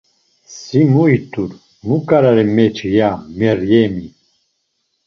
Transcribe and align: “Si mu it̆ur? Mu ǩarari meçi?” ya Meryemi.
“Si 0.57 0.79
mu 0.91 1.03
it̆ur? 1.15 1.51
Mu 1.87 1.97
ǩarari 2.07 2.45
meçi?” 2.55 2.87
ya 2.97 3.09
Meryemi. 3.37 4.07